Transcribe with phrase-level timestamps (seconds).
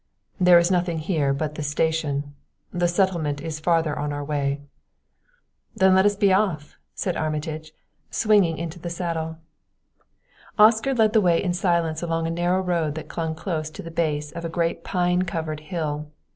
[0.39, 2.33] "There is nothing here but the station;
[2.73, 4.59] the settlement is farther on our way."
[5.75, 7.71] "Then let us be off," said Armitage,
[8.09, 9.37] swinging into the saddle.
[10.57, 13.91] Oscar led the way in silence along a narrow road that clung close to the
[13.91, 16.07] base of a great pine covered hill.